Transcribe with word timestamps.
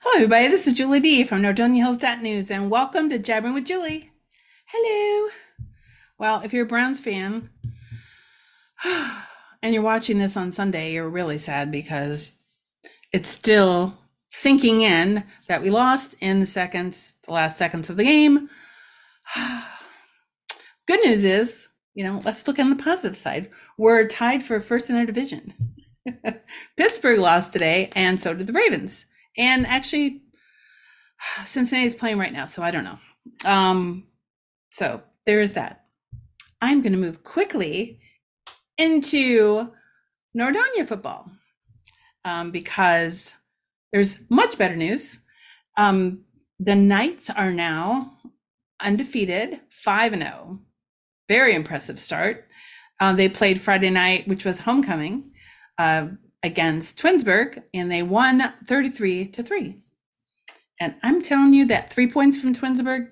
Hello, 0.00 0.16
everybody. 0.16 0.48
This 0.48 0.66
is 0.66 0.74
Julie 0.74 1.00
D 1.00 1.24
from 1.24 1.42
NordoniaHills.news, 1.42 2.50
and 2.50 2.70
welcome 2.70 3.08
to 3.08 3.18
Jabbering 3.18 3.54
with 3.54 3.66
Julie. 3.66 4.10
Hello. 4.66 5.30
Well, 6.18 6.40
if 6.42 6.52
you're 6.52 6.64
a 6.64 6.68
Browns 6.68 6.98
fan 6.98 7.50
and 9.62 9.72
you're 9.72 9.82
watching 9.82 10.18
this 10.18 10.36
on 10.36 10.50
Sunday, 10.50 10.92
you're 10.92 11.08
really 11.08 11.38
sad 11.38 11.70
because 11.70 12.36
it's 13.12 13.28
still 13.28 13.96
sinking 14.30 14.80
in 14.80 15.24
that 15.48 15.62
we 15.62 15.70
lost 15.70 16.14
in 16.20 16.40
the 16.40 16.46
seconds, 16.46 17.14
the 17.24 17.32
last 17.32 17.56
seconds 17.56 17.88
of 17.88 17.96
the 17.96 18.04
game. 18.04 18.50
Good 20.86 21.04
news 21.04 21.24
is, 21.24 21.68
you 21.94 22.02
know, 22.02 22.20
let's 22.24 22.46
look 22.46 22.58
on 22.58 22.70
the 22.70 22.82
positive 22.82 23.16
side. 23.16 23.50
We're 23.78 24.08
tied 24.08 24.42
for 24.42 24.60
first 24.60 24.90
in 24.90 24.96
our 24.96 25.06
division. 25.06 25.54
Pittsburgh 26.76 27.20
lost 27.20 27.52
today, 27.52 27.90
and 27.94 28.20
so 28.20 28.34
did 28.34 28.46
the 28.46 28.52
Ravens. 28.52 29.06
And 29.36 29.66
actually, 29.66 30.22
Cincinnati's 31.44 31.94
playing 31.94 32.18
right 32.18 32.32
now, 32.32 32.46
so 32.46 32.62
I 32.62 32.70
don't 32.70 32.84
know. 32.84 32.98
Um, 33.44 34.04
so 34.70 35.02
there 35.24 35.40
is 35.40 35.54
that. 35.54 35.84
I'm 36.60 36.80
going 36.82 36.92
to 36.92 36.98
move 36.98 37.22
quickly 37.22 38.00
into 38.78 39.72
Nordonia 40.36 40.86
football 40.86 41.30
um, 42.24 42.50
because 42.50 43.34
there's 43.92 44.18
much 44.30 44.58
better 44.58 44.76
news. 44.76 45.18
Um, 45.76 46.24
the 46.58 46.74
Knights 46.74 47.30
are 47.30 47.52
now 47.52 48.18
undefeated, 48.80 49.60
5 49.70 50.12
and 50.14 50.22
0. 50.22 50.60
Very 51.28 51.54
impressive 51.54 51.98
start. 51.98 52.46
Uh, 53.00 53.12
they 53.12 53.28
played 53.28 53.60
Friday 53.60 53.90
night, 53.90 54.26
which 54.26 54.44
was 54.44 54.60
homecoming. 54.60 55.32
Uh, 55.78 56.08
against 56.46 56.98
Twinsburg 56.98 57.60
and 57.74 57.90
they 57.90 58.04
won 58.04 58.54
33 58.66 59.26
to 59.26 59.42
3. 59.42 59.76
And 60.78 60.94
I'm 61.02 61.20
telling 61.20 61.52
you 61.52 61.66
that 61.66 61.92
three 61.92 62.08
points 62.10 62.40
from 62.40 62.54
Twinsburg, 62.54 63.08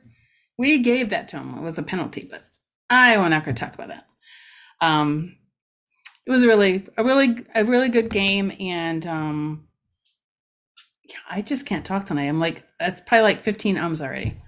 we 0.56 0.78
gave 0.78 1.10
that 1.10 1.28
to 1.28 1.36
them. 1.36 1.58
It 1.58 1.62
was 1.62 1.76
a 1.76 1.82
penalty, 1.82 2.28
but 2.30 2.44
I 2.88 3.16
will 3.16 3.28
not 3.28 3.44
going 3.44 3.56
to 3.56 3.60
talk 3.60 3.74
about 3.74 3.88
that. 3.88 4.06
Um, 4.80 5.36
it 6.24 6.30
was 6.30 6.46
really, 6.46 6.86
a 6.96 7.02
really, 7.02 7.44
a 7.54 7.64
really 7.64 7.88
good 7.88 8.08
game, 8.08 8.52
and 8.60 9.06
um, 9.06 9.66
yeah, 11.04 11.16
I 11.28 11.42
just 11.42 11.66
can't 11.66 11.84
talk 11.84 12.04
tonight. 12.04 12.28
I'm 12.28 12.40
like, 12.40 12.64
that's 12.78 13.00
probably 13.00 13.22
like 13.22 13.40
15 13.40 13.76
ums 13.78 14.00
already. 14.00 14.40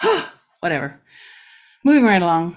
Whatever. 0.60 1.00
Moving 1.84 2.04
right 2.04 2.22
along. 2.22 2.56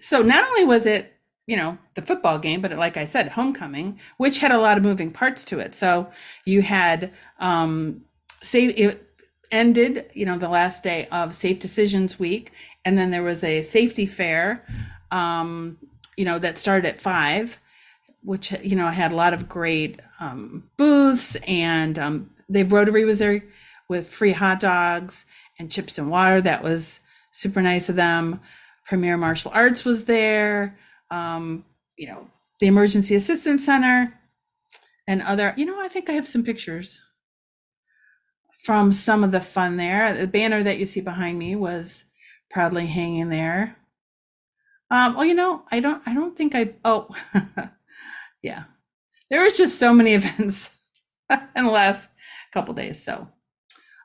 So 0.00 0.22
not 0.22 0.46
only 0.48 0.64
was 0.64 0.86
it 0.86 1.13
you 1.46 1.56
know 1.56 1.76
the 1.94 2.02
football 2.02 2.38
game 2.38 2.60
but 2.60 2.72
like 2.72 2.96
i 2.96 3.04
said 3.04 3.28
homecoming 3.30 3.98
which 4.16 4.38
had 4.38 4.52
a 4.52 4.58
lot 4.58 4.76
of 4.76 4.82
moving 4.82 5.10
parts 5.10 5.44
to 5.44 5.58
it. 5.58 5.74
So 5.74 6.10
you 6.44 6.62
had 6.62 7.12
um 7.38 8.02
say 8.42 8.66
it 8.66 9.06
ended 9.50 10.10
you 10.14 10.26
know 10.26 10.38
the 10.38 10.48
last 10.48 10.82
day 10.82 11.06
of 11.12 11.34
safe 11.34 11.58
decisions 11.58 12.18
week 12.18 12.50
and 12.84 12.98
then 12.98 13.10
there 13.10 13.22
was 13.22 13.44
a 13.44 13.62
safety 13.62 14.06
fair 14.06 14.64
um 15.10 15.78
you 16.16 16.24
know 16.24 16.38
that 16.38 16.58
started 16.58 16.88
at 16.88 17.00
five 17.00 17.58
which 18.22 18.52
you 18.62 18.74
know 18.74 18.88
had 18.88 19.12
a 19.12 19.16
lot 19.16 19.34
of 19.34 19.48
great 19.48 20.00
um 20.18 20.64
booths 20.76 21.36
and 21.46 21.98
um 21.98 22.30
the 22.48 22.62
rotary 22.64 23.04
was 23.04 23.18
there 23.18 23.42
with 23.88 24.08
free 24.08 24.32
hot 24.32 24.60
dogs 24.60 25.24
and 25.58 25.70
chips 25.70 25.98
and 25.98 26.10
water. 26.10 26.40
That 26.40 26.62
was 26.62 27.00
super 27.30 27.62
nice 27.62 27.88
of 27.88 27.96
them. 27.96 28.40
Premier 28.86 29.16
martial 29.16 29.50
arts 29.54 29.84
was 29.84 30.04
there 30.04 30.78
um, 31.14 31.64
you 31.96 32.08
know, 32.08 32.28
the 32.60 32.66
Emergency 32.66 33.14
Assistance 33.14 33.64
Center 33.64 34.18
and 35.06 35.22
other, 35.22 35.54
you 35.56 35.64
know, 35.64 35.80
I 35.80 35.88
think 35.88 36.10
I 36.10 36.14
have 36.14 36.26
some 36.26 36.42
pictures 36.42 37.02
from 38.64 38.90
some 38.92 39.22
of 39.22 39.30
the 39.30 39.40
fun 39.40 39.76
there. 39.76 40.12
The 40.14 40.26
banner 40.26 40.62
that 40.62 40.78
you 40.78 40.86
see 40.86 41.00
behind 41.00 41.38
me 41.38 41.54
was 41.54 42.06
proudly 42.50 42.86
hanging 42.86 43.28
there. 43.28 43.76
Um, 44.90 45.14
well, 45.14 45.24
you 45.24 45.34
know, 45.34 45.62
I 45.70 45.80
don't, 45.80 46.02
I 46.06 46.14
don't 46.14 46.36
think 46.36 46.54
I, 46.54 46.74
oh, 46.84 47.08
yeah, 48.42 48.64
there 49.30 49.42
was 49.42 49.56
just 49.56 49.78
so 49.78 49.94
many 49.94 50.14
events 50.20 50.70
in 51.30 51.64
the 51.64 51.70
last 51.70 52.10
couple 52.52 52.74
days. 52.74 53.02
So, 53.02 53.28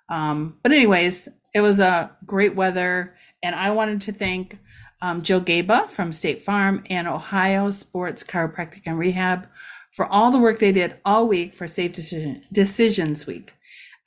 um, 0.10 0.58
but 0.62 0.72
anyways, 0.72 1.28
it 1.56 1.62
was 1.62 1.80
a 1.80 2.16
great 2.26 2.56
weather 2.56 3.16
and 3.42 3.56
I 3.56 3.72
wanted 3.72 4.02
to 4.02 4.12
thank 4.12 4.60
um, 5.02 5.22
Jill 5.22 5.40
Gaba 5.40 5.88
from 5.90 6.12
State 6.12 6.42
Farm 6.42 6.84
and 6.90 7.08
Ohio 7.08 7.72
Sports 7.72 8.24
Chiropractic 8.24 8.84
and 8.86 9.00
Rehab 9.00 9.48
for 9.92 10.06
all 10.06 10.32
the 10.32 10.40
work 10.40 10.60
they 10.60 10.72
did 10.72 10.96
all 11.06 11.28
week 11.28 11.54
for 11.54 11.68
Safe 11.68 11.94
Decision, 11.94 12.44
Decisions 12.52 13.26
Week. 13.26 13.54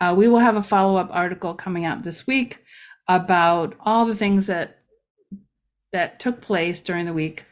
Uh, 0.00 0.14
we 0.16 0.28
will 0.28 0.40
have 0.40 0.56
a 0.56 0.62
follow 0.62 0.98
up 0.98 1.08
article 1.12 1.54
coming 1.54 1.84
out 1.84 2.04
this 2.04 2.26
week 2.26 2.64
about 3.08 3.74
all 3.80 4.04
the 4.04 4.16
things 4.16 4.46
that 4.46 4.78
that 5.92 6.18
took 6.18 6.40
place 6.40 6.80
during 6.80 7.04
the 7.06 7.12
week. 7.12 7.44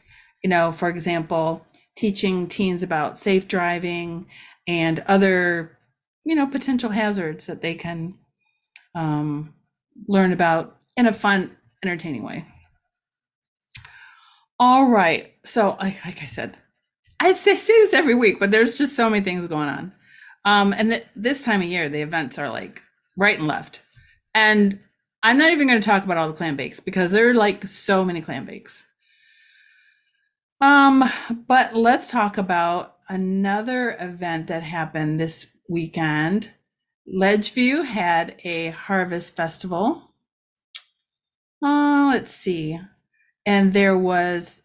You 0.43 0.49
know, 0.49 0.71
for 0.71 0.89
example, 0.89 1.65
teaching 1.95 2.47
teens 2.47 2.81
about 2.81 3.19
safe 3.19 3.47
driving 3.47 4.25
and 4.67 5.03
other, 5.07 5.77
you 6.25 6.35
know, 6.35 6.47
potential 6.47 6.89
hazards 6.89 7.45
that 7.45 7.61
they 7.61 7.75
can 7.75 8.15
um, 8.95 9.53
learn 10.07 10.31
about 10.31 10.77
in 10.97 11.05
a 11.05 11.13
fun, 11.13 11.55
entertaining 11.83 12.23
way. 12.23 12.45
All 14.61 14.85
right. 14.85 15.33
So, 15.43 15.75
like, 15.81 16.05
like 16.05 16.21
I 16.21 16.27
said, 16.27 16.59
I 17.19 17.33
say 17.33 17.55
this 17.55 17.93
every 17.93 18.13
week, 18.13 18.39
but 18.39 18.51
there's 18.51 18.77
just 18.77 18.95
so 18.95 19.09
many 19.09 19.23
things 19.23 19.47
going 19.47 19.67
on. 19.67 19.91
Um, 20.45 20.71
and 20.71 20.91
th- 20.91 21.05
this 21.15 21.43
time 21.43 21.63
of 21.63 21.67
year, 21.67 21.89
the 21.89 22.03
events 22.03 22.37
are 22.37 22.47
like 22.47 22.83
right 23.17 23.39
and 23.39 23.47
left. 23.47 23.81
And 24.35 24.79
I'm 25.23 25.39
not 25.39 25.51
even 25.51 25.67
going 25.67 25.81
to 25.81 25.85
talk 25.85 26.03
about 26.03 26.17
all 26.17 26.27
the 26.27 26.35
clam 26.35 26.57
bakes 26.57 26.79
because 26.79 27.09
there 27.09 27.27
are 27.27 27.33
like 27.33 27.65
so 27.65 28.05
many 28.05 28.21
clam 28.21 28.45
bakes. 28.45 28.85
Um, 30.61 31.05
but 31.47 31.75
let's 31.75 32.07
talk 32.11 32.37
about 32.37 32.97
another 33.09 33.97
event 33.99 34.45
that 34.45 34.61
happened 34.61 35.19
this 35.19 35.47
weekend. 35.69 36.51
Ledgeview 37.11 37.83
had 37.83 38.35
a 38.43 38.69
harvest 38.69 39.35
festival. 39.35 40.11
Oh, 41.63 42.11
let's 42.13 42.31
see 42.31 42.79
and 43.45 43.73
there 43.73 43.97
was 43.97 44.61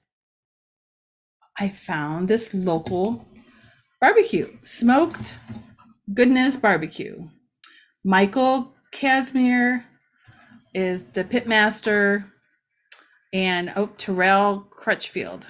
I 1.58 1.68
found 1.68 2.28
this 2.28 2.52
local 2.52 3.26
barbecue, 4.00 4.56
smoked 4.62 5.36
goodness 6.12 6.56
barbecue. 6.56 7.28
Michael 8.04 8.74
Casimir 8.92 9.86
is 10.74 11.04
the 11.04 11.24
pitmaster, 11.24 12.30
and 13.32 13.72
oh, 13.74 13.90
Terrell 13.96 14.66
Crutchfield. 14.70 15.46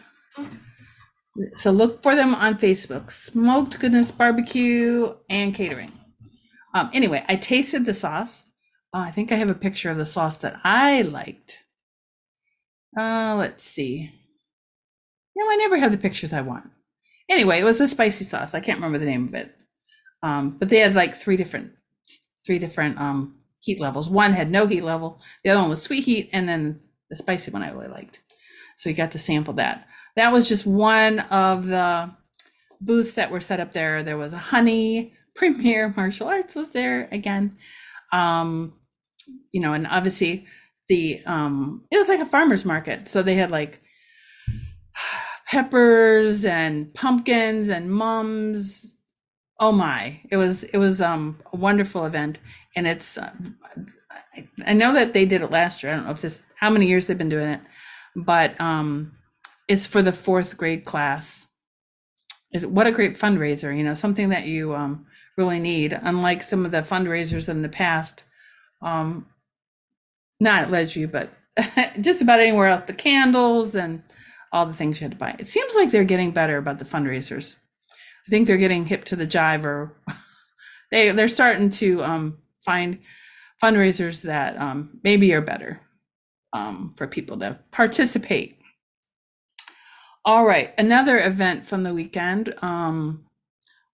So 1.55 1.71
look 1.71 2.03
for 2.03 2.15
them 2.15 2.35
on 2.35 2.59
Facebook. 2.59 3.11
Smoked 3.11 3.79
Goodness 3.79 4.11
Barbecue 4.11 5.15
and 5.29 5.55
Catering. 5.55 5.93
Um, 6.75 6.91
anyway, 6.95 7.25
I 7.29 7.37
tasted 7.37 7.85
the 7.85 7.95
sauce. 7.95 8.47
Uh, 8.95 9.01
I 9.01 9.11
think 9.11 9.31
I 9.31 9.37
have 9.37 9.51
a 9.51 9.55
picture 9.55 9.91
of 9.91 9.99
the 9.99 10.07
sauce 10.07 10.39
that 10.39 10.59
I 10.65 11.03
liked. 11.03 11.59
Uh, 12.97 13.37
let's 13.39 13.62
see. 13.62 14.12
No, 15.37 15.51
I 15.51 15.57
never 15.57 15.77
have 15.77 15.93
the 15.93 15.99
pictures 15.99 16.33
I 16.33 16.41
want. 16.41 16.71
Anyway, 17.29 17.59
it 17.59 17.65
was 17.65 17.81
a 17.81 17.89
spicy 17.89 18.25
sauce. 18.25 18.55
I 18.55 18.61
can't 18.61 18.79
remember 18.79 18.99
the 18.99 19.05
name 19.05 19.29
of 19.29 19.34
it. 19.34 19.55
Um, 20.23 20.57
but 20.59 20.69
they 20.69 20.79
had 20.79 20.95
like 20.95 21.15
three 21.15 21.37
different, 21.37 21.73
three 22.45 22.59
different 22.59 22.99
um 22.99 23.37
heat 23.61 23.81
levels. 23.81 24.09
One 24.09 24.33
had 24.33 24.51
no 24.51 24.67
heat 24.67 24.83
level. 24.83 25.21
The 25.45 25.51
other 25.51 25.61
one 25.61 25.71
was 25.71 25.83
sweet 25.83 26.05
heat, 26.05 26.31
and 26.33 26.49
then 26.49 26.81
the 27.11 27.17
spicy 27.17 27.51
one 27.51 27.62
I 27.62 27.71
really 27.71 27.89
liked. 27.89 28.21
So 28.77 28.89
you 28.89 28.95
got 28.95 29.13
to 29.13 29.19
sample 29.19 29.55
that. 29.55 29.87
That 30.17 30.33
was 30.33 30.49
just 30.49 30.67
one 30.67 31.21
of 31.21 31.67
the 31.67 32.11
booths 32.81 33.15
that 33.15 33.31
were 33.31 33.41
set 33.41 33.61
up 33.61 33.73
there. 33.73 34.03
There 34.03 34.17
was 34.17 34.33
a 34.33 34.39
honey 34.39 35.13
premier 35.34 35.93
martial 35.95 36.28
arts 36.28 36.54
was 36.54 36.71
there 36.71 37.09
again. 37.13 37.59
Um, 38.13 38.75
you 39.53 39.60
know, 39.60 39.72
and 39.72 39.87
obviously 39.87 40.47
the 40.88 41.22
um 41.27 41.84
it 41.91 41.98
was 41.98 42.09
like 42.09 42.21
a 42.21 42.27
farmer's 42.27 42.65
market. 42.65 43.09
So 43.09 43.22
they 43.22 43.34
had 43.34 43.50
like 43.50 43.80
peppers 45.47 46.44
and 46.44 46.92
pumpkins 46.94 47.68
and 47.68 47.91
mums. 47.91 48.97
Oh 49.59 49.72
my. 49.72 50.21
It 50.30 50.36
was 50.36 50.65
it 50.65 50.78
was 50.78 51.00
um 51.00 51.41
a 51.53 51.56
wonderful 51.56 52.04
event 52.04 52.38
and 52.74 52.86
it's 52.86 53.18
uh, 53.18 53.33
I, 54.66 54.74
know 54.74 54.92
that 54.92 55.15
they 55.15 55.24
did 55.24 55.42
it 55.42 55.50
last 55.50 55.83
year. 55.83 55.92
I 55.92 55.97
don't 55.97 56.04
know 56.04 56.12
if 56.12 56.21
this 56.21 56.44
how 56.56 56.71
many 56.71 56.86
years 56.86 57.06
they've 57.06 57.18
been 57.18 57.28
doing 57.28 57.48
it, 57.48 57.60
but 58.15 58.60
um 58.60 59.12
it's 59.68 59.86
for 59.86 60.03
the 60.03 60.12
fourth 60.12 60.56
grade 60.56 60.84
class. 60.84 61.48
Is 62.53 62.65
what 62.65 62.86
a 62.86 62.92
great 62.92 63.18
fundraiser, 63.18 63.77
you 63.77 63.83
know, 63.83 63.94
something 63.94 64.28
that 64.28 64.47
you 64.47 64.74
um 64.74 65.06
really 65.36 65.59
need. 65.59 65.98
Unlike 66.03 66.42
some 66.42 66.65
of 66.65 66.71
the 66.71 66.83
fundraisers 66.83 67.48
in 67.48 67.62
the 67.62 67.68
past, 67.68 68.24
um, 68.83 69.27
not 70.41 70.65
at 70.65 70.71
Ledgeview, 70.71 71.10
but 71.10 71.30
just 72.00 72.22
about 72.22 72.41
anywhere 72.41 72.68
else. 72.68 72.83
The 72.86 72.92
candles 72.92 73.74
and 73.74 74.03
all 74.53 74.66
the 74.66 74.74
things 74.74 75.00
you 75.00 75.04
had 75.04 75.12
to 75.12 75.18
buy. 75.18 75.36
It 75.38 75.48
seems 75.48 75.74
like 75.74 75.91
they're 75.91 76.04
getting 76.04 76.30
better 76.30 76.56
about 76.56 76.78
the 76.78 76.84
fundraisers. 76.84 77.56
I 78.27 78.30
think 78.30 78.47
they're 78.47 78.56
getting 78.56 78.86
hip 78.86 79.04
to 79.06 79.16
the 79.16 79.27
jive 79.27 79.65
or 79.65 79.97
they 80.91 81.10
they're 81.10 81.28
starting 81.28 81.71
to 81.71 82.03
um, 82.03 82.38
find 82.60 82.98
fundraisers 83.62 84.22
that 84.22 84.56
um, 84.59 85.00
maybe 85.03 85.33
are 85.34 85.41
better 85.41 85.80
um, 86.53 86.92
for 86.97 87.06
people 87.06 87.38
to 87.38 87.59
participate. 87.71 88.59
All 90.24 90.44
right, 90.44 90.74
another 90.77 91.18
event 91.18 91.66
from 91.66 91.84
the 91.84 91.94
weekend 91.94 92.54
um, 92.60 93.27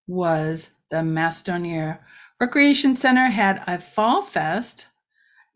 was 0.07 0.71
the 0.91 1.03
Macedonia 1.03 2.01
Recreation 2.41 2.97
Center 2.97 3.27
had 3.27 3.63
a 3.67 3.79
fall 3.79 4.23
fest, 4.23 4.87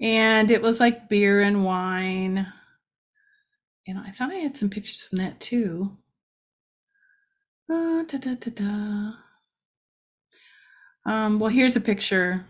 and 0.01 0.51
it 0.51 0.63
was 0.63 0.81
like 0.81 1.09
beer 1.09 1.41
and 1.41 1.65
wine. 1.65 2.47
And 3.87 3.99
I 3.99 4.11
thought 4.11 4.33
I 4.33 4.37
had 4.37 4.57
some 4.57 4.71
pictures 4.71 5.03
from 5.03 5.19
that 5.19 5.41
too. 5.41 5.97
Uh, 7.71 8.03
da, 8.05 8.19
da, 8.19 8.35
da. 8.35 9.13
Um, 11.05 11.39
well, 11.39 11.51
here's 11.51 11.77
a 11.77 11.81
picture 11.81 12.47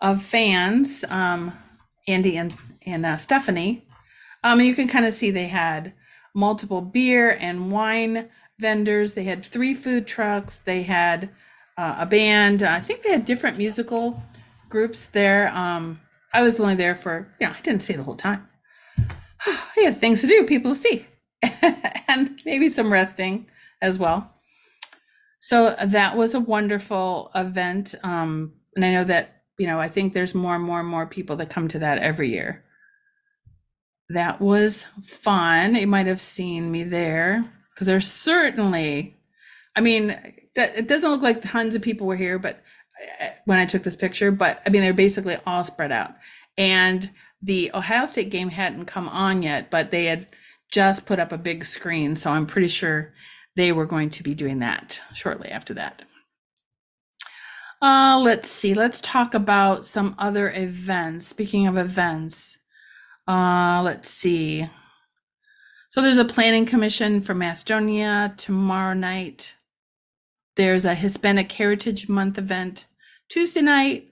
of 0.00 0.22
fans, 0.22 1.04
um, 1.08 1.52
Andy 2.08 2.36
and, 2.36 2.54
and 2.84 3.06
uh, 3.06 3.16
Stephanie. 3.16 3.86
Um, 4.42 4.58
and 4.58 4.68
you 4.68 4.74
can 4.74 4.88
kind 4.88 5.06
of 5.06 5.14
see 5.14 5.30
they 5.30 5.48
had 5.48 5.92
multiple 6.34 6.80
beer 6.80 7.30
and 7.30 7.70
wine 7.72 8.28
vendors. 8.58 9.14
They 9.14 9.24
had 9.24 9.44
three 9.44 9.74
food 9.74 10.06
trucks. 10.06 10.58
They 10.58 10.82
had 10.82 11.30
uh, 11.78 11.96
a 11.98 12.06
band. 12.06 12.62
I 12.62 12.80
think 12.80 13.02
they 13.02 13.10
had 13.10 13.24
different 13.24 13.58
musical 13.58 14.22
groups 14.68 15.06
there. 15.06 15.48
Um, 15.54 16.00
I 16.32 16.42
was 16.42 16.60
only 16.60 16.74
there 16.74 16.94
for, 16.94 17.28
you 17.40 17.46
know, 17.46 17.52
I 17.52 17.60
didn't 17.60 17.82
stay 17.82 17.94
the 17.94 18.02
whole 18.02 18.16
time. 18.16 18.46
I 19.46 19.80
had 19.82 19.98
things 19.98 20.20
to 20.20 20.26
do, 20.26 20.44
people 20.44 20.72
to 20.72 20.76
see, 20.76 21.06
and 22.08 22.40
maybe 22.44 22.68
some 22.68 22.92
resting 22.92 23.46
as 23.80 23.98
well. 23.98 24.32
So 25.40 25.76
that 25.82 26.16
was 26.16 26.34
a 26.34 26.40
wonderful 26.40 27.30
event. 27.34 27.94
Um, 28.02 28.54
and 28.74 28.84
I 28.84 28.92
know 28.92 29.04
that, 29.04 29.42
you 29.58 29.66
know, 29.66 29.78
I 29.78 29.88
think 29.88 30.12
there's 30.12 30.34
more 30.34 30.54
and 30.54 30.64
more 30.64 30.80
and 30.80 30.88
more 30.88 31.06
people 31.06 31.36
that 31.36 31.50
come 31.50 31.68
to 31.68 31.78
that 31.78 31.98
every 31.98 32.30
year. 32.30 32.64
That 34.08 34.40
was 34.40 34.86
fun. 35.02 35.74
You 35.74 35.86
might 35.86 36.06
have 36.06 36.20
seen 36.20 36.70
me 36.70 36.84
there 36.84 37.44
because 37.74 37.86
there's 37.86 38.10
certainly, 38.10 39.16
I 39.76 39.80
mean, 39.80 40.08
that 40.54 40.76
it 40.76 40.88
doesn't 40.88 41.10
look 41.10 41.22
like 41.22 41.42
tons 41.42 41.74
of 41.74 41.82
people 41.82 42.06
were 42.06 42.16
here, 42.16 42.38
but 42.38 42.60
when 43.44 43.58
I 43.58 43.66
took 43.66 43.82
this 43.82 43.96
picture, 43.96 44.30
but 44.30 44.60
I 44.66 44.70
mean, 44.70 44.82
they're 44.82 44.94
basically 44.94 45.36
all 45.46 45.64
spread 45.64 45.92
out. 45.92 46.14
And 46.56 47.10
the 47.42 47.70
Ohio 47.74 48.06
State 48.06 48.30
game 48.30 48.50
hadn't 48.50 48.86
come 48.86 49.08
on 49.08 49.42
yet, 49.42 49.70
but 49.70 49.90
they 49.90 50.06
had 50.06 50.26
just 50.70 51.06
put 51.06 51.18
up 51.18 51.32
a 51.32 51.38
big 51.38 51.64
screen. 51.64 52.16
So 52.16 52.30
I'm 52.30 52.46
pretty 52.46 52.68
sure 52.68 53.12
they 53.54 53.72
were 53.72 53.86
going 53.86 54.10
to 54.10 54.22
be 54.22 54.34
doing 54.34 54.58
that 54.60 55.00
shortly 55.14 55.50
after 55.50 55.74
that. 55.74 56.02
Uh, 57.80 58.18
let's 58.22 58.50
see. 58.50 58.74
Let's 58.74 59.00
talk 59.00 59.34
about 59.34 59.84
some 59.84 60.14
other 60.18 60.50
events. 60.50 61.26
Speaking 61.26 61.66
of 61.66 61.76
events, 61.76 62.58
uh, 63.28 63.82
let's 63.84 64.10
see. 64.10 64.68
So 65.88 66.02
there's 66.02 66.18
a 66.18 66.24
planning 66.24 66.66
commission 66.66 67.20
for 67.20 67.34
Macedonia 67.34 68.34
tomorrow 68.36 68.94
night. 68.94 69.56
There's 70.56 70.86
a 70.86 70.94
Hispanic 70.94 71.52
Heritage 71.52 72.08
Month 72.08 72.38
event 72.38 72.86
Tuesday 73.28 73.60
night. 73.60 74.08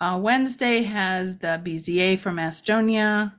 Uh, 0.00 0.18
Wednesday 0.20 0.82
has 0.82 1.38
the 1.38 1.60
BZA 1.64 2.18
for 2.18 2.32
Macedonia. 2.32 3.36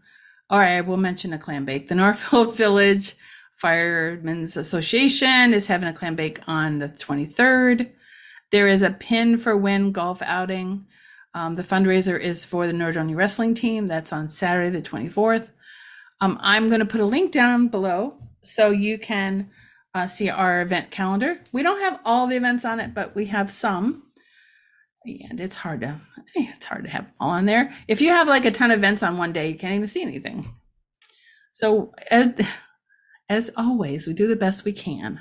All 0.50 0.59
right, 0.59 0.77
I 0.77 0.81
will 0.81 0.95
mention 0.95 1.33
a 1.33 1.38
clam 1.38 1.65
bake. 1.65 1.89
The 1.89 1.95
Northfield 1.95 2.56
Village 2.56 3.18
Firemen's 3.57 4.56
Association 4.56 5.53
is 5.53 5.68
having 5.68 5.89
a 5.89 5.94
clam 5.94 6.15
bake 6.15 6.39
on 6.47 6.80
the 6.80 6.88
23rd. 6.88 7.91
There 8.51 8.69
is 8.69 8.83
a 8.83 8.92
pin 8.92 9.38
for 9.38 9.57
win 9.57 9.92
golf 9.92 10.21
outing. 10.21 10.85
Um, 11.33 11.56
the 11.56 11.63
fundraiser 11.63 12.18
is 12.18 12.45
for 12.45 12.68
the 12.68 12.74
Nordonia 12.74 13.18
wrestling 13.18 13.53
team. 13.53 13.88
That's 13.88 14.13
on 14.13 14.30
Saturday, 14.30 14.69
the 14.69 14.81
24th. 14.81 15.50
Um, 16.21 16.39
I'm 16.42 16.69
going 16.69 16.80
to 16.80 16.85
put 16.85 17.01
a 17.01 17.06
link 17.06 17.33
down 17.33 17.68
below 17.68 18.13
so 18.42 18.69
you 18.69 18.97
can 18.97 19.50
uh, 19.94 20.07
see 20.07 20.30
our 20.30 20.62
event 20.62 20.91
calendar. 20.91 21.39
We 21.51 21.63
don't 21.63 21.80
have 21.80 22.00
all 22.06 22.27
the 22.27 22.36
events 22.36 22.65
on 22.65 22.80
it, 22.80 22.94
but 22.94 23.15
we 23.15 23.25
have 23.25 23.51
some. 23.51 24.03
And 25.06 25.39
it's 25.39 25.57
hard 25.57 25.81
to 25.81 26.01
it's 26.36 26.65
hard 26.65 26.83
to 26.83 26.89
have 26.89 27.07
all 27.19 27.31
on 27.31 27.45
there. 27.45 27.74
If 27.88 28.01
you 28.01 28.09
have 28.09 28.27
like 28.27 28.45
a 28.45 28.51
ton 28.51 28.71
of 28.71 28.80
events 28.80 29.01
on 29.01 29.18
one 29.18 29.31
day, 29.31 29.50
you 29.50 29.57
can't 29.57 29.74
even 29.74 29.88
see 29.88 30.01
anything. 30.01 30.53
So 31.53 31.94
as, 32.12 32.39
as 33.27 33.51
always, 33.57 34.07
we 34.07 34.13
do 34.13 34.27
the 34.27 34.36
best 34.36 34.65
we 34.65 34.74
can. 34.74 35.19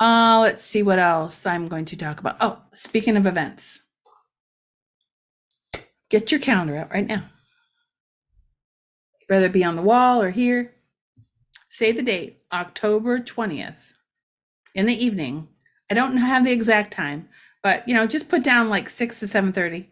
Uh, 0.00 0.40
let's 0.42 0.62
see 0.62 0.82
what 0.82 0.98
else 0.98 1.46
I'm 1.46 1.68
going 1.68 1.84
to 1.86 1.96
talk 1.96 2.20
about. 2.20 2.36
Oh, 2.40 2.62
speaking 2.72 3.16
of 3.16 3.26
events, 3.26 3.80
get 6.10 6.30
your 6.30 6.40
calendar 6.40 6.76
out 6.76 6.90
right 6.90 7.06
now. 7.06 7.30
Whether 9.28 9.46
it 9.46 9.52
be 9.52 9.64
on 9.64 9.76
the 9.76 9.82
wall 9.82 10.20
or 10.20 10.30
here, 10.30 10.74
say 11.68 11.92
the 11.92 12.02
date, 12.02 12.43
October 12.54 13.18
20th 13.18 13.94
in 14.74 14.86
the 14.86 15.04
evening. 15.04 15.48
I 15.90 15.94
don't 15.94 16.16
have 16.16 16.44
the 16.44 16.52
exact 16.52 16.92
time, 16.92 17.28
but 17.62 17.86
you 17.88 17.94
know, 17.94 18.06
just 18.06 18.28
put 18.28 18.44
down 18.44 18.70
like 18.70 18.88
6 18.88 19.20
to 19.20 19.26
7:30 19.26 19.88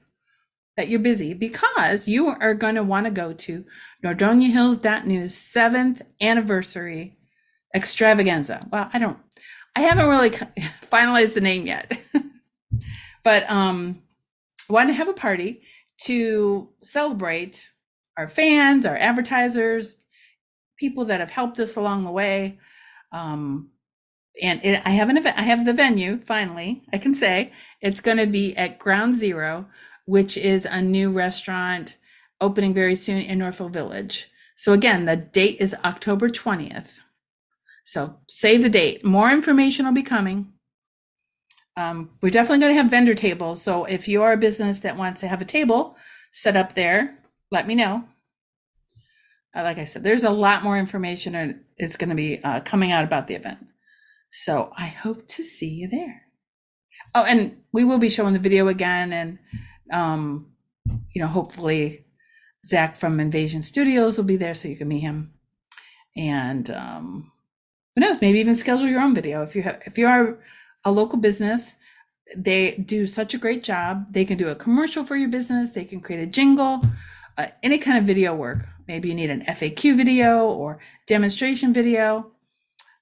that 0.77 0.89
you're 0.89 1.01
busy 1.01 1.35
because 1.35 2.09
you 2.09 2.29
are 2.29 2.55
going 2.55 2.77
to 2.77 2.83
want 2.83 3.05
to 3.05 3.11
go 3.11 3.35
to 3.35 3.67
Nordonia 4.03 4.51
Hills.news 4.51 5.35
7th 5.35 6.01
anniversary 6.21 7.19
extravaganza. 7.75 8.61
Well, 8.71 8.89
I 8.93 8.99
don't 8.99 9.19
I 9.75 9.81
haven't 9.81 10.09
really 10.09 10.31
finalized 10.91 11.35
the 11.35 11.41
name 11.41 11.67
yet. 11.67 12.01
but 13.25 13.51
um 13.51 14.03
I 14.71 14.73
want 14.73 14.89
to 14.89 14.95
have 14.95 15.09
a 15.09 15.13
party 15.15 15.63
to 16.05 16.71
celebrate 16.81 17.71
our 18.17 18.29
fans, 18.29 18.87
our 18.87 18.97
advertisers, 18.97 20.03
people 20.83 21.05
that 21.07 21.21
have 21.21 21.31
helped 21.31 21.59
us 21.61 21.77
along 21.77 21.99
the 22.05 22.11
way. 22.23 22.59
Um, 23.13 23.71
and 24.49 24.61
it, 24.65 24.83
I 24.85 24.91
have 24.91 25.11
an 25.11 25.17
event. 25.17 25.39
I 25.39 25.47
have 25.53 25.65
the 25.65 25.73
venue. 25.85 26.13
Finally, 26.35 26.71
I 26.93 26.99
can 26.99 27.15
say 27.15 27.53
it's 27.81 28.01
going 28.07 28.21
to 28.25 28.27
be 28.27 28.47
at 28.57 28.79
Ground 28.85 29.15
Zero, 29.15 29.69
which 30.07 30.37
is 30.37 30.65
a 30.65 30.81
new 30.83 31.09
restaurant 31.25 31.97
opening 32.41 32.75
very 32.75 32.97
soon 32.97 33.23
in 33.23 33.39
Northfield 33.39 33.73
Village. 33.73 34.29
So 34.57 34.73
again, 34.73 35.05
the 35.05 35.17
date 35.17 35.59
is 35.61 35.77
October 35.85 36.29
twentieth. 36.29 37.01
So 37.85 38.17
save 38.29 38.63
the 38.63 38.79
date. 38.81 39.05
More 39.05 39.31
information 39.31 39.87
will 39.87 39.93
be 40.03 40.03
coming. 40.17 40.53
Um, 41.77 42.11
we're 42.21 42.31
definitely 42.31 42.61
going 42.61 42.75
to 42.75 42.83
have 42.83 42.91
vendor 42.91 43.15
tables. 43.15 43.63
So 43.63 43.85
if 43.85 44.09
you're 44.09 44.33
a 44.33 44.37
business 44.47 44.81
that 44.81 44.97
wants 44.97 45.21
to 45.21 45.29
have 45.29 45.43
a 45.43 45.53
table 45.59 45.97
set 46.31 46.57
up 46.57 46.75
there, 46.75 47.19
let 47.51 47.67
me 47.67 47.75
know. 47.75 48.05
Uh, 49.55 49.63
like 49.63 49.79
I 49.79 49.85
said, 49.85 50.03
there's 50.03 50.25
a 50.25 50.31
lot 50.31 50.65
more 50.65 50.79
information 50.79 51.35
and 51.35 51.61
it's 51.77 51.97
going 51.97 52.11
to 52.11 52.17
be 52.17 52.43
uh, 52.43 52.61
coming 52.61 52.93
out 52.93 53.05
about 53.05 53.27
the 53.27 53.35
event. 53.35 53.59
So 54.31 54.73
I 54.77 54.87
hope 54.87 55.29
to 55.29 55.43
see 55.43 55.69
you 55.69 55.89
there. 55.89 56.23
Oh, 57.15 57.25
and 57.25 57.59
we 57.73 57.85
will 57.85 57.99
be 57.99 58.09
showing 58.09 58.33
the 58.33 58.39
video 58.39 58.69
again, 58.69 59.13
and 59.13 59.39
um, 59.93 60.47
you 61.15 61.21
know, 61.21 61.29
hopefully 61.29 62.07
Zach 62.65 62.97
from 62.97 63.21
Invasion 63.21 63.63
Studios 63.63 64.17
will 64.17 64.25
be 64.25 64.37
there 64.37 64.55
so 64.55 64.69
you 64.69 64.77
can 64.77 64.89
meet 64.89 65.01
him. 65.01 65.35
And 66.17 66.71
um, 66.71 67.33
who 67.95 68.01
knows? 68.01 68.21
Maybe 68.21 68.41
even 68.41 68.55
schedule 68.55 68.89
your 68.89 69.03
own 69.03 69.15
video 69.15 69.43
if 69.43 69.55
you 69.55 69.63
have 69.63 69.83
if 69.85 69.99
you 69.99 70.07
are 70.07 70.39
a 70.85 70.91
local 70.91 71.19
business. 71.19 71.77
They 72.35 72.77
do 72.77 73.07
such 73.07 73.35
a 73.35 73.39
great 73.39 73.63
job. 73.63 74.07
They 74.11 74.25
can 74.25 74.39
do 74.39 74.49
a 74.49 74.55
commercial 74.55 75.05
for 75.05 75.17
your 75.17 75.29
business. 75.29 75.73
They 75.73 75.85
can 75.85 76.01
create 76.01 76.23
a 76.23 76.27
jingle, 76.27 76.81
uh, 77.39 77.47
any 77.63 77.79
kind 77.79 77.99
of 77.99 78.05
video 78.05 78.35
work. 78.35 78.67
Maybe 78.89 79.09
you 79.09 79.15
need 79.15 79.31
an 79.31 79.43
FAQ 79.43 79.97
video 79.97 80.47
or 80.47 80.79
demonstration 81.07 81.73
video. 81.73 82.33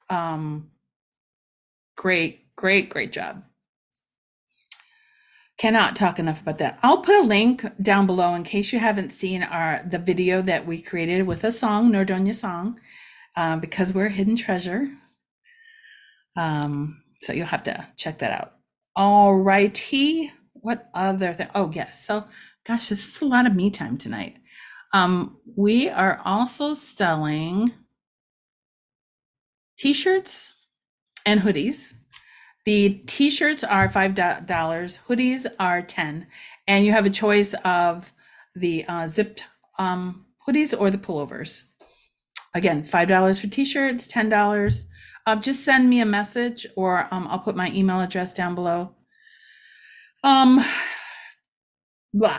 Um, 0.09 0.71
great, 1.97 2.55
great, 2.57 2.91
great 2.91 3.13
job. 3.13 3.45
Cannot 5.59 5.95
talk 5.95 6.19
enough 6.19 6.41
about 6.41 6.59
that. 6.59 6.79
I'll 6.83 7.03
put 7.03 7.17
a 7.17 7.23
link 7.23 7.65
down 7.83 8.07
below 8.07 8.35
in 8.35 8.45
case 8.45 8.73
you 8.73 8.79
haven't 8.79 9.11
seen 9.11 9.43
our 9.43 9.83
the 9.85 9.99
video 9.99 10.41
that 10.43 10.67
we 10.67 10.81
created 10.81 11.27
with 11.27 11.45
a 11.45 11.53
song, 11.53 11.93
Nordonia 11.93 12.35
song, 12.35 12.81
um, 13.37 13.61
because 13.61 13.93
we're 13.93 14.07
a 14.07 14.11
hidden 14.11 14.37
treasure. 14.37 14.91
Um, 16.37 17.03
so 17.21 17.35
you'll 17.35 17.47
have 17.47 17.65
to 17.65 17.89
check 17.97 18.19
that 18.21 18.33
out. 18.33 18.55
All 18.97 19.35
righty. 19.37 20.33
What 20.55 20.89
other 20.95 21.33
thing? 21.35 21.49
Oh, 21.55 21.71
yes. 21.75 22.07
So, 22.07 22.25
gosh, 22.71 22.89
this 22.89 23.17
is 23.17 23.21
a 23.21 23.25
lot 23.25 23.47
of 23.47 23.55
me 23.57 23.69
time 23.69 23.99
tonight. 23.99 24.37
Um, 24.93 25.39
we 25.57 25.89
are 25.89 26.21
also 26.25 26.73
selling 26.75 27.73
t-shirts 29.77 30.53
and 31.27 31.41
hoodies. 31.41 31.95
The 32.67 33.03
t-shirts 33.09 33.65
are 33.65 33.89
five 33.89 34.15
dollars, 34.15 35.01
hoodies 35.09 35.47
are 35.59 35.83
ten, 35.83 36.29
and 36.69 36.87
you 36.87 36.93
have 36.93 37.07
a 37.07 37.11
choice 37.11 37.55
of 37.65 38.13
the 38.55 38.85
uh, 38.87 39.09
zipped 39.09 39.43
um, 39.77 40.27
hoodies 40.47 40.73
or 40.79 40.93
the 40.93 40.99
pullovers. 40.99 41.65
Again, 42.55 42.85
five 42.85 43.09
dollars 43.09 43.41
for 43.41 43.49
t-shirts, 43.49 44.07
ten 44.07 44.29
dollars. 44.29 44.85
Uh, 45.27 45.35
just 45.35 45.65
send 45.65 45.91
me 45.91 46.01
a 46.01 46.07
message, 46.07 46.69
or 46.77 47.09
um, 47.11 47.27
I'll 47.29 47.41
put 47.41 47.57
my 47.57 47.69
email 47.73 48.01
address 48.01 48.33
down 48.33 48.55
below. 48.55 48.95
Um, 50.23 50.65
blah. 52.15 52.39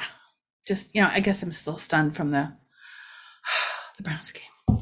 Just 0.71 0.95
you 0.95 1.01
know, 1.01 1.09
I 1.11 1.19
guess 1.19 1.43
I'm 1.43 1.51
still 1.51 1.77
stunned 1.77 2.15
from 2.15 2.31
the 2.31 2.53
the 3.97 4.03
Browns 4.03 4.31
game. 4.31 4.79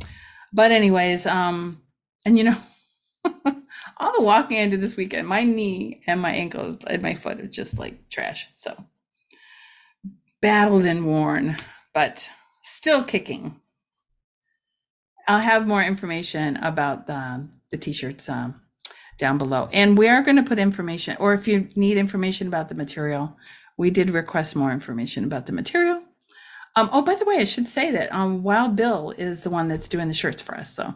But 0.53 0.72
anyways, 0.72 1.25
um, 1.25 1.81
and 2.24 2.38
you 2.38 2.43
know, 2.43 2.58
all 3.98 4.13
the 4.15 4.22
walking 4.22 4.60
I 4.60 4.67
did 4.67 4.81
this 4.81 4.96
weekend, 4.96 5.27
my 5.27 5.43
knee 5.43 6.03
and 6.05 6.22
my 6.22 6.29
ankle 6.29 6.77
and 6.86 7.01
my 7.01 7.15
foot 7.15 7.41
are 7.41 7.48
just 7.48 7.79
like 7.79 8.08
trash. 8.08 8.50
So 8.53 8.86
battled 10.43 10.86
and 10.86 11.08
worn, 11.08 11.58
but 11.91 12.29
still 12.62 13.03
kicking. 13.03 13.60
I'll 15.27 15.39
have 15.39 15.65
more 15.65 15.81
information 15.81 16.58
about 16.58 17.08
the 17.08 17.50
the 17.72 17.79
t-shirts 17.79 18.29
um, 18.29 18.62
down 19.17 19.39
below, 19.39 19.69
and 19.74 19.98
we 19.98 20.08
are 20.08 20.22
going 20.22 20.36
to 20.36 20.43
put 20.43 20.60
information, 20.60 21.17
or 21.19 21.34
if 21.34 21.48
you 21.48 21.67
need 21.75 21.98
information 21.98 22.46
about 22.46 22.69
the 22.69 22.75
material, 22.75 23.36
we 23.79 23.89
did 23.89 24.09
request 24.09 24.57
more 24.57 24.74
information 24.74 25.24
about 25.24 25.45
the 25.45 25.53
material. 25.53 26.03
Um, 26.75 26.89
oh, 26.91 27.01
by 27.01 27.15
the 27.15 27.24
way, 27.24 27.38
I 27.38 27.45
should 27.45 27.65
say 27.65 27.91
that 27.91 28.13
um, 28.13 28.43
Wild 28.43 28.75
Bill 28.75 29.12
is 29.17 29.43
the 29.43 29.50
one 29.50 29.69
that's 29.69 29.88
doing 29.88 30.09
the 30.09 30.13
shirts 30.13 30.41
for 30.41 30.55
us, 30.55 30.75
so 30.75 30.95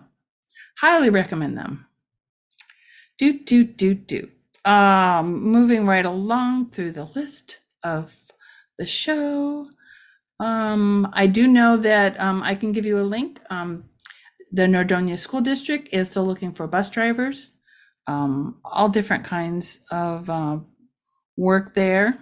highly 0.79 1.09
recommend 1.09 1.57
them. 1.57 1.87
Do 3.17 3.39
do 3.39 3.63
do 3.63 3.93
do. 3.93 4.29
Um, 4.65 5.41
moving 5.43 5.87
right 5.87 6.05
along 6.05 6.71
through 6.71 6.91
the 6.91 7.05
list 7.05 7.61
of 7.83 8.17
the 8.77 8.85
show. 8.85 9.69
Um, 10.41 11.09
I 11.13 11.27
do 11.27 11.47
know 11.47 11.77
that 11.77 12.19
um, 12.19 12.43
I 12.43 12.53
can 12.53 12.73
give 12.73 12.85
you 12.85 12.99
a 12.99 13.11
link. 13.15 13.39
Um, 13.49 13.85
the 14.51 14.63
Nordonia 14.63 15.17
School 15.17 15.41
District 15.41 15.87
is 15.93 16.09
still 16.09 16.25
looking 16.25 16.51
for 16.51 16.67
bus 16.67 16.89
drivers, 16.89 17.53
um, 18.07 18.57
all 18.65 18.89
different 18.89 19.23
kinds 19.23 19.79
of 19.89 20.29
uh, 20.29 20.57
work 21.37 21.75
there. 21.75 22.19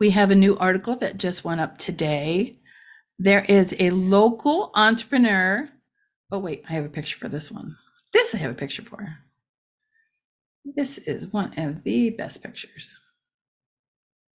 We 0.00 0.10
have 0.10 0.30
a 0.30 0.34
new 0.34 0.56
article 0.56 0.96
that 0.96 1.18
just 1.18 1.44
went 1.44 1.60
up 1.60 1.76
today. 1.76 2.56
There 3.18 3.44
is 3.44 3.76
a 3.78 3.90
local 3.90 4.70
entrepreneur. 4.74 5.68
Oh, 6.32 6.38
wait, 6.38 6.64
I 6.70 6.72
have 6.72 6.86
a 6.86 6.88
picture 6.88 7.18
for 7.18 7.28
this 7.28 7.50
one. 7.50 7.76
This 8.14 8.34
I 8.34 8.38
have 8.38 8.50
a 8.50 8.54
picture 8.54 8.82
for. 8.82 9.18
This 10.64 10.96
is 10.96 11.26
one 11.26 11.52
of 11.58 11.84
the 11.84 12.08
best 12.10 12.42
pictures. 12.42 12.96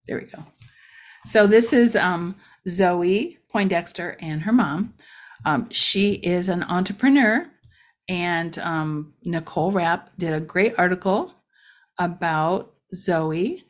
There 0.05 0.19
we 0.19 0.25
go. 0.25 0.45
So 1.25 1.47
this 1.47 1.73
is 1.73 1.95
um, 1.95 2.35
Zoe 2.69 3.39
Poindexter 3.51 4.17
and 4.19 4.43
her 4.43 4.53
mom. 4.53 4.93
Um, 5.45 5.67
she 5.71 6.13
is 6.13 6.47
an 6.47 6.61
entrepreneur, 6.61 7.47
and 8.07 8.57
um, 8.59 9.13
Nicole 9.23 9.71
Rapp 9.71 10.11
did 10.17 10.33
a 10.33 10.39
great 10.39 10.75
article 10.77 11.33
about 11.97 12.73
Zoe, 12.93 13.64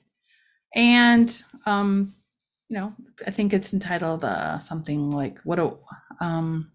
and 0.75 1.43
um, 1.65 2.13
you 2.69 2.77
know, 2.77 2.93
I 3.25 3.31
think 3.31 3.53
it's 3.53 3.73
entitled 3.73 4.23
uh, 4.23 4.59
something 4.59 5.11
like 5.11 5.39
"What 5.43 5.55
do 5.55 5.77
um, 6.21 6.71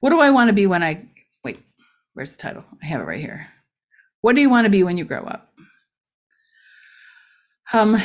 What 0.00 0.10
do 0.10 0.20
I 0.20 0.30
want 0.30 0.48
to 0.48 0.54
be 0.54 0.66
when 0.66 0.82
I 0.82 1.06
wait?" 1.44 1.60
Where's 2.14 2.32
the 2.32 2.38
title? 2.38 2.64
I 2.82 2.86
have 2.86 3.00
it 3.00 3.04
right 3.04 3.20
here. 3.20 3.48
What 4.20 4.34
do 4.34 4.42
you 4.42 4.50
want 4.50 4.64
to 4.64 4.70
be 4.70 4.82
when 4.82 4.98
you 4.98 5.04
grow 5.04 5.24
up? 5.24 5.54
um 7.72 7.96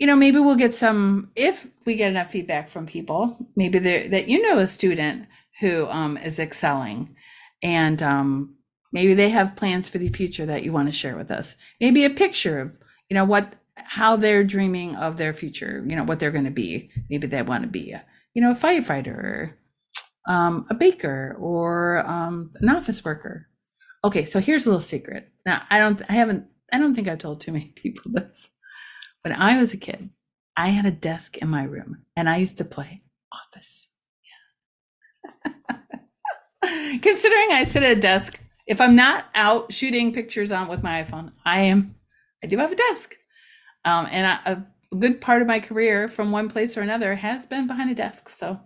you 0.00 0.06
know 0.06 0.16
maybe 0.16 0.38
we'll 0.38 0.56
get 0.56 0.74
some 0.74 1.30
if 1.36 1.68
we 1.84 1.96
get 1.96 2.10
enough 2.10 2.30
feedback 2.30 2.68
from 2.68 2.86
people 2.86 3.36
maybe 3.56 3.78
that 3.78 4.28
you 4.28 4.40
know 4.42 4.58
a 4.58 4.66
student 4.66 5.26
who 5.60 5.86
um, 5.88 6.16
is 6.16 6.38
excelling 6.38 7.14
and 7.62 8.02
um, 8.02 8.54
maybe 8.90 9.12
they 9.14 9.28
have 9.28 9.54
plans 9.54 9.88
for 9.88 9.98
the 9.98 10.08
future 10.08 10.46
that 10.46 10.64
you 10.64 10.72
want 10.72 10.88
to 10.88 10.92
share 10.92 11.16
with 11.16 11.30
us 11.30 11.56
maybe 11.80 12.04
a 12.04 12.10
picture 12.10 12.58
of 12.58 12.72
you 13.08 13.14
know 13.14 13.24
what 13.24 13.54
how 13.76 14.16
they're 14.16 14.44
dreaming 14.44 14.94
of 14.96 15.16
their 15.16 15.32
future 15.32 15.84
you 15.86 15.96
know 15.96 16.04
what 16.04 16.20
they're 16.20 16.30
going 16.30 16.44
to 16.44 16.50
be 16.50 16.90
maybe 17.08 17.26
they 17.26 17.42
want 17.42 17.62
to 17.62 17.68
be 17.68 17.92
a 17.92 18.04
you 18.34 18.42
know 18.42 18.52
a 18.52 18.54
firefighter 18.54 19.54
um, 20.28 20.66
a 20.70 20.74
baker 20.74 21.36
or 21.40 22.04
um, 22.06 22.52
an 22.60 22.68
office 22.68 23.04
worker 23.04 23.46
okay 24.04 24.24
so 24.24 24.40
here's 24.40 24.66
a 24.66 24.68
little 24.68 24.80
secret 24.80 25.30
now 25.46 25.62
i 25.70 25.78
don't 25.78 26.02
i 26.08 26.12
haven't 26.12 26.46
i 26.72 26.78
don't 26.78 26.94
think 26.94 27.08
i've 27.08 27.18
told 27.18 27.40
too 27.40 27.52
many 27.52 27.66
people 27.76 28.10
this 28.12 28.50
when 29.22 29.32
I 29.32 29.56
was 29.56 29.72
a 29.72 29.76
kid, 29.76 30.10
I 30.56 30.68
had 30.68 30.84
a 30.84 30.90
desk 30.90 31.38
in 31.38 31.48
my 31.48 31.62
room 31.62 32.02
and 32.16 32.28
I 32.28 32.36
used 32.36 32.58
to 32.58 32.64
play 32.64 33.02
office. 33.32 33.88
Yeah. 35.44 35.78
Considering 37.00 37.52
I 37.52 37.64
sit 37.64 37.82
at 37.82 37.96
a 37.96 38.00
desk, 38.00 38.40
if 38.66 38.80
I'm 38.80 38.94
not 38.94 39.26
out 39.34 39.72
shooting 39.72 40.12
pictures 40.12 40.52
on 40.52 40.68
with 40.68 40.82
my 40.82 41.02
iPhone, 41.02 41.32
I 41.44 41.60
am, 41.60 41.94
I 42.42 42.46
do 42.46 42.58
have 42.58 42.72
a 42.72 42.76
desk. 42.76 43.16
Um, 43.84 44.06
and 44.10 44.26
I, 44.26 44.38
a 44.52 44.96
good 44.96 45.20
part 45.20 45.42
of 45.42 45.48
my 45.48 45.60
career 45.60 46.08
from 46.08 46.30
one 46.30 46.48
place 46.48 46.76
or 46.76 46.82
another 46.82 47.14
has 47.16 47.46
been 47.46 47.66
behind 47.66 47.90
a 47.90 47.94
desk. 47.94 48.28
So, 48.28 48.60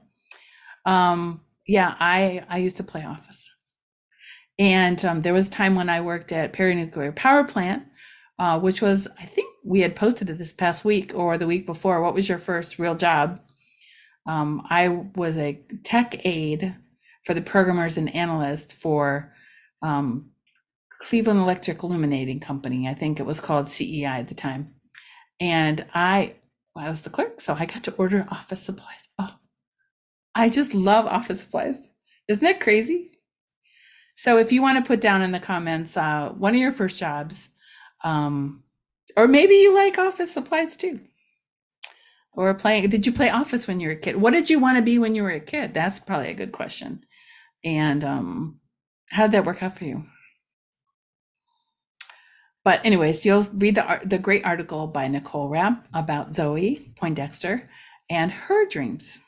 um, 0.84 1.40
yeah, 1.66 1.94
I, 1.98 2.44
I 2.48 2.58
used 2.58 2.76
to 2.76 2.84
play 2.84 3.04
office. 3.04 3.50
And 4.58 5.04
um, 5.04 5.22
there 5.22 5.34
was 5.34 5.48
a 5.48 5.50
time 5.50 5.74
when 5.74 5.88
I 5.88 6.00
worked 6.00 6.32
at 6.32 6.52
Perry 6.52 6.74
Nuclear 6.74 7.12
Power 7.12 7.44
Plant, 7.44 7.84
uh, 8.38 8.58
which 8.58 8.80
was, 8.80 9.06
I 9.18 9.24
think, 9.24 9.48
we 9.64 9.80
had 9.80 9.96
posted 9.96 10.30
it 10.30 10.38
this 10.38 10.52
past 10.52 10.84
week 10.84 11.12
or 11.14 11.36
the 11.36 11.46
week 11.46 11.66
before. 11.66 12.00
What 12.00 12.14
was 12.14 12.28
your 12.28 12.38
first 12.38 12.78
real 12.78 12.94
job? 12.94 13.40
Um, 14.26 14.66
I 14.70 14.88
was 14.88 15.36
a 15.36 15.60
tech 15.82 16.24
aide 16.24 16.76
for 17.24 17.34
the 17.34 17.42
programmers 17.42 17.96
and 17.96 18.14
analysts 18.14 18.72
for 18.72 19.32
um, 19.82 20.30
Cleveland 21.00 21.40
Electric 21.40 21.82
Illuminating 21.82 22.40
Company. 22.40 22.88
I 22.88 22.94
think 22.94 23.18
it 23.18 23.26
was 23.26 23.40
called 23.40 23.68
CEI 23.68 24.20
at 24.20 24.28
the 24.28 24.34
time. 24.34 24.75
And 25.40 25.84
I, 25.94 26.36
well, 26.74 26.86
I 26.86 26.90
was 26.90 27.02
the 27.02 27.10
clerk, 27.10 27.40
so 27.40 27.54
I 27.54 27.66
got 27.66 27.84
to 27.84 27.94
order 27.94 28.26
office 28.30 28.62
supplies. 28.62 29.08
Oh, 29.18 29.36
I 30.34 30.48
just 30.48 30.74
love 30.74 31.06
office 31.06 31.40
supplies. 31.40 31.88
Isn't 32.28 32.44
that 32.44 32.60
crazy? 32.60 33.10
So 34.16 34.38
if 34.38 34.50
you 34.50 34.62
want 34.62 34.82
to 34.82 34.88
put 34.88 35.00
down 35.00 35.22
in 35.22 35.32
the 35.32 35.40
comments 35.40 35.96
uh, 35.96 36.30
one 36.30 36.54
of 36.54 36.60
your 36.60 36.72
first 36.72 36.98
jobs, 36.98 37.50
um, 38.02 38.62
or 39.16 39.28
maybe 39.28 39.54
you 39.54 39.74
like 39.74 39.98
office 39.98 40.32
supplies 40.32 40.76
too. 40.76 41.00
Or 42.32 42.52
playing, 42.54 42.90
did 42.90 43.06
you 43.06 43.12
play 43.12 43.30
office 43.30 43.66
when 43.66 43.80
you 43.80 43.88
were 43.88 43.94
a 43.94 43.98
kid? 43.98 44.16
What 44.16 44.32
did 44.32 44.50
you 44.50 44.58
want 44.58 44.76
to 44.76 44.82
be 44.82 44.98
when 44.98 45.14
you 45.14 45.22
were 45.22 45.30
a 45.30 45.40
kid? 45.40 45.72
That's 45.72 45.98
probably 45.98 46.28
a 46.28 46.34
good 46.34 46.52
question. 46.52 47.04
And 47.64 48.04
um, 48.04 48.60
how 49.10 49.22
did 49.22 49.32
that 49.32 49.46
work 49.46 49.62
out 49.62 49.78
for 49.78 49.84
you? 49.84 50.04
But 52.66 52.84
anyways, 52.84 53.24
you'll 53.24 53.46
read 53.54 53.76
the 53.76 54.00
the 54.04 54.18
great 54.18 54.44
article 54.44 54.88
by 54.88 55.06
Nicole 55.06 55.48
Rapp 55.48 55.86
about 55.94 56.34
Zoe 56.34 56.92
Poindexter 56.96 57.70
and 58.10 58.32
her 58.32 58.66
dreams. 58.66 59.20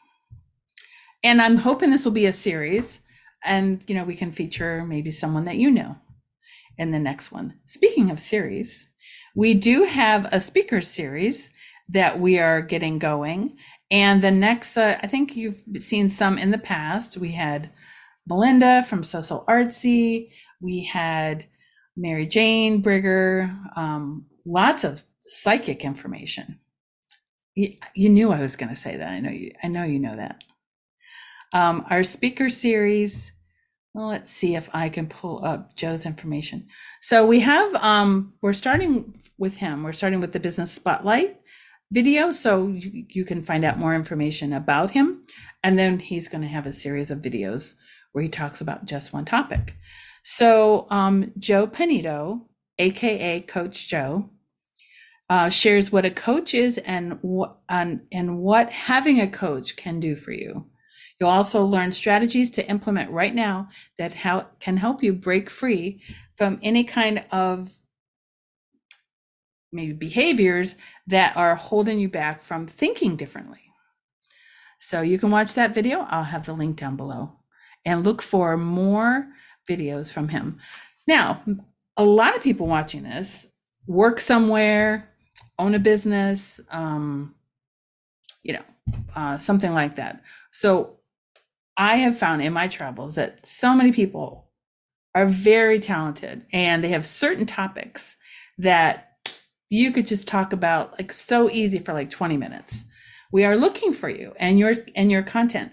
And 1.22 1.40
I'm 1.40 1.58
hoping 1.58 1.90
this 1.90 2.04
will 2.04 2.10
be 2.10 2.26
a 2.26 2.32
series, 2.32 2.98
and 3.44 3.80
you 3.86 3.94
know 3.94 4.02
we 4.02 4.16
can 4.16 4.32
feature 4.32 4.84
maybe 4.84 5.12
someone 5.12 5.44
that 5.44 5.54
you 5.54 5.70
know 5.70 5.94
in 6.78 6.90
the 6.90 6.98
next 6.98 7.30
one. 7.30 7.54
Speaking 7.64 8.10
of 8.10 8.18
series, 8.18 8.88
we 9.36 9.54
do 9.54 9.84
have 9.84 10.26
a 10.32 10.40
speaker 10.40 10.80
series 10.80 11.50
that 11.88 12.18
we 12.18 12.40
are 12.40 12.60
getting 12.60 12.98
going. 12.98 13.56
And 13.88 14.20
the 14.20 14.32
next, 14.32 14.76
uh, 14.76 14.98
I 15.00 15.06
think 15.06 15.36
you've 15.36 15.62
seen 15.76 16.10
some 16.10 16.38
in 16.38 16.50
the 16.50 16.58
past. 16.58 17.16
We 17.16 17.30
had 17.34 17.70
Belinda 18.26 18.82
from 18.82 19.04
So 19.04 19.22
So 19.22 19.44
Artsy. 19.48 20.32
We 20.60 20.82
had 20.82 21.46
Mary 21.98 22.26
Jane 22.26 22.82
Brigger. 22.82 23.76
Um, 23.76 24.26
lots 24.46 24.84
of 24.84 25.04
psychic 25.26 25.84
information. 25.84 26.58
You, 27.54 27.74
you 27.94 28.08
knew 28.08 28.32
I 28.32 28.40
was 28.40 28.56
going 28.56 28.70
to 28.70 28.76
say 28.76 28.96
that. 28.96 29.08
I 29.08 29.20
know 29.20 29.30
you. 29.30 29.52
I 29.62 29.68
know 29.68 29.84
you 29.84 29.98
know 29.98 30.16
that. 30.16 30.42
Um, 31.52 31.84
our 31.90 32.04
speaker 32.04 32.48
series 32.50 33.32
well, 33.98 34.08
let's 34.08 34.30
see 34.30 34.54
if 34.54 34.68
I 34.72 34.90
can 34.90 35.08
pull 35.08 35.44
up 35.44 35.74
Joe's 35.74 36.06
information. 36.06 36.68
So 37.00 37.26
we 37.26 37.40
have, 37.40 37.74
um, 37.76 38.34
we're 38.42 38.52
starting 38.52 39.14
with 39.38 39.56
him. 39.56 39.82
We're 39.82 39.92
starting 39.92 40.20
with 40.20 40.32
the 40.32 40.38
business 40.38 40.70
spotlight 40.70 41.40
video. 41.90 42.30
So 42.30 42.68
you, 42.68 43.06
you 43.08 43.24
can 43.24 43.42
find 43.42 43.64
out 43.64 43.78
more 43.78 43.96
information 43.96 44.52
about 44.52 44.92
him. 44.92 45.22
And 45.64 45.76
then 45.78 45.98
he's 45.98 46.28
going 46.28 46.42
to 46.42 46.48
have 46.48 46.64
a 46.64 46.72
series 46.72 47.10
of 47.10 47.22
videos 47.22 47.74
where 48.12 48.22
he 48.22 48.28
talks 48.28 48.60
about 48.60 48.84
just 48.84 49.12
one 49.12 49.24
topic. 49.24 49.74
So 50.30 50.86
um, 50.90 51.32
Joe 51.38 51.66
Panito, 51.66 52.42
AKA 52.78 53.40
Coach 53.48 53.88
Joe, 53.88 54.28
uh, 55.30 55.48
shares 55.48 55.90
what 55.90 56.04
a 56.04 56.10
coach 56.10 56.52
is 56.52 56.76
and 56.76 57.18
what, 57.22 57.56
and, 57.66 58.02
and 58.12 58.38
what 58.40 58.70
having 58.70 59.22
a 59.22 59.26
coach 59.26 59.74
can 59.76 60.00
do 60.00 60.14
for 60.16 60.32
you. 60.32 60.66
You'll 61.18 61.30
also 61.30 61.64
learn 61.64 61.92
strategies 61.92 62.50
to 62.52 62.68
implement 62.68 63.10
right 63.10 63.34
now 63.34 63.70
that 63.96 64.12
how, 64.12 64.48
can 64.60 64.76
help 64.76 65.02
you 65.02 65.14
break 65.14 65.48
free 65.48 66.02
from 66.36 66.60
any 66.62 66.84
kind 66.84 67.24
of 67.32 67.76
maybe 69.72 69.94
behaviors 69.94 70.76
that 71.06 71.34
are 71.38 71.54
holding 71.54 71.98
you 71.98 72.10
back 72.10 72.42
from 72.42 72.66
thinking 72.66 73.16
differently. 73.16 73.72
So 74.78 75.00
you 75.00 75.18
can 75.18 75.30
watch 75.30 75.54
that 75.54 75.74
video. 75.74 76.00
I'll 76.10 76.24
have 76.24 76.44
the 76.44 76.52
link 76.52 76.76
down 76.76 76.96
below 76.96 77.38
and 77.86 78.04
look 78.04 78.20
for 78.20 78.58
more 78.58 79.28
videos 79.68 80.12
from 80.12 80.28
him. 80.28 80.58
Now, 81.06 81.42
a 81.96 82.04
lot 82.04 82.36
of 82.36 82.42
people 82.42 82.66
watching 82.66 83.02
this 83.02 83.52
work 83.86 84.20
somewhere, 84.20 85.08
own 85.58 85.74
a 85.74 85.78
business, 85.78 86.60
um, 86.70 87.34
you 88.42 88.52
know, 88.52 88.62
uh, 89.14 89.38
something 89.38 89.72
like 89.72 89.96
that. 89.96 90.22
So 90.52 90.98
I 91.76 91.96
have 91.96 92.18
found 92.18 92.42
in 92.42 92.52
my 92.52 92.68
travels 92.68 93.14
that 93.16 93.46
so 93.46 93.74
many 93.74 93.92
people 93.92 94.48
are 95.14 95.26
very 95.26 95.78
talented 95.78 96.44
and 96.52 96.82
they 96.82 96.88
have 96.90 97.06
certain 97.06 97.46
topics 97.46 98.16
that 98.58 99.16
you 99.70 99.92
could 99.92 100.06
just 100.06 100.26
talk 100.26 100.52
about 100.52 100.92
like 100.92 101.12
so 101.12 101.50
easy 101.50 101.78
for 101.78 101.92
like 101.92 102.10
20 102.10 102.36
minutes. 102.36 102.84
We 103.30 103.44
are 103.44 103.56
looking 103.56 103.92
for 103.92 104.08
you 104.08 104.32
and 104.38 104.58
your 104.58 104.74
and 104.94 105.10
your 105.10 105.22
content. 105.22 105.72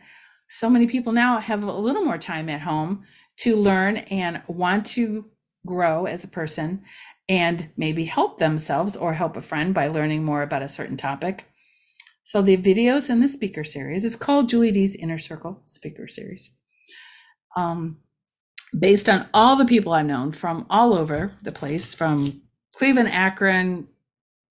So 0.50 0.70
many 0.70 0.88
people 0.88 1.14
now 1.14 1.40
have 1.40 1.64
a 1.64 1.72
little 1.72 2.04
more 2.04 2.18
time 2.18 2.50
at 2.50 2.62
home 2.62 3.04
to 3.38 3.56
learn 3.56 3.98
and 3.98 4.42
want 4.48 4.86
to 4.86 5.26
grow 5.66 6.06
as 6.06 6.24
a 6.24 6.28
person 6.28 6.84
and 7.28 7.70
maybe 7.76 8.06
help 8.06 8.38
themselves 8.38 8.96
or 8.96 9.14
help 9.14 9.36
a 9.36 9.42
friend 9.42 9.74
by 9.74 9.88
learning 9.88 10.24
more 10.24 10.42
about 10.42 10.62
a 10.62 10.70
certain 10.70 10.98
topic. 10.98 11.46
So 12.24 12.42
the 12.42 12.58
videos 12.58 13.10
in 13.10 13.20
the 13.20 13.28
speaker 13.28 13.64
series, 13.64 14.04
it's 14.04 14.16
called 14.16 14.50
Julie 14.50 14.72
D's 14.72 14.96
Inner 14.96 15.20
Circle 15.20 15.62
Speaker 15.66 16.08
Series. 16.08 16.52
Um, 17.56 17.98
based 18.78 19.08
on 19.10 19.28
all 19.34 19.56
the 19.56 19.66
people 19.66 19.94
I've 19.94 20.06
known 20.06 20.32
from 20.32 20.66
all 20.70 20.94
over 20.94 21.32
the 21.42 21.52
place, 21.52 21.94
from 21.94 22.42
Cleveland, 22.76 23.10
Akron, 23.10 23.88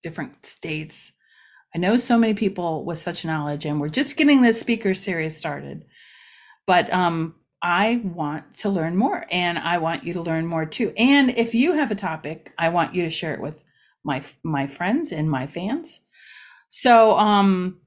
different 0.01 0.45
states. 0.45 1.11
I 1.75 1.77
know 1.77 1.97
so 1.97 2.17
many 2.17 2.33
people 2.33 2.85
with 2.85 2.97
such 2.97 3.25
knowledge, 3.25 3.65
and 3.65 3.79
we're 3.79 3.89
just 3.89 4.17
getting 4.17 4.41
this 4.41 4.59
speaker 4.59 4.93
series 4.93 5.37
started. 5.37 5.85
But 6.65 6.91
um, 6.93 7.35
I 7.65 7.99
want 8.03 8.53
to 8.59 8.69
learn 8.69 8.95
more, 8.95 9.25
and 9.31 9.57
I 9.57 9.79
want 9.79 10.03
you 10.03 10.13
to 10.13 10.21
learn 10.21 10.45
more 10.45 10.67
too. 10.67 10.93
And 10.97 11.31
if 11.31 11.55
you 11.55 11.73
have 11.73 11.89
a 11.89 11.95
topic, 11.95 12.53
I 12.59 12.69
want 12.69 12.93
you 12.93 13.01
to 13.01 13.09
share 13.09 13.33
it 13.33 13.41
with 13.41 13.63
my 14.03 14.21
my 14.43 14.67
friends 14.67 15.11
and 15.11 15.31
my 15.31 15.47
fans. 15.47 16.01
So 16.69 17.17
um, 17.17 17.79